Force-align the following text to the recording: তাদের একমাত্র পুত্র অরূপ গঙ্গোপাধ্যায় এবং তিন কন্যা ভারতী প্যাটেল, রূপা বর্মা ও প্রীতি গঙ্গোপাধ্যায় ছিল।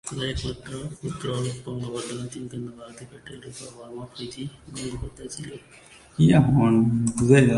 তাদের 0.05 0.27
একমাত্র 0.29 0.71
পুত্র 1.01 1.25
অরূপ 1.37 1.57
গঙ্গোপাধ্যায় 1.65 2.15
এবং 2.15 2.25
তিন 2.33 2.43
কন্যা 2.51 2.71
ভারতী 2.77 3.05
প্যাটেল, 3.11 3.37
রূপা 3.45 3.67
বর্মা 3.77 4.03
ও 4.05 4.09
প্রীতি 4.13 4.43
গঙ্গোপাধ্যায় 4.75 5.29
ছিল। 5.35 5.49